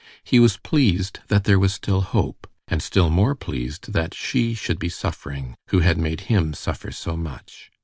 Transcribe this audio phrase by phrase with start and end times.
[0.23, 4.79] He was pleased that there was still hope, and still more pleased that she should
[4.79, 7.69] be suffering who had made him suffer so much.